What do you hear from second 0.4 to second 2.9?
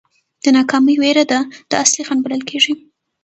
د ناکامۍ وېره ده دا اصلي خنډ بلل کېږي.